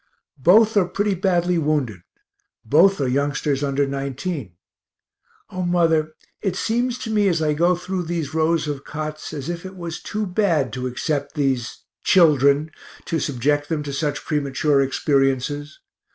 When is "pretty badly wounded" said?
0.87-2.01